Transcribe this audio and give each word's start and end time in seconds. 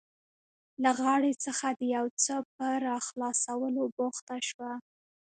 له 0.83 0.91
غاړې 0.99 1.33
څخه 1.45 1.67
د 1.79 1.81
یو 1.95 2.05
څه 2.23 2.35
په 2.55 2.67
راخلاصولو 2.87 3.83
بوخته 3.97 4.35
شوه. 4.47 4.71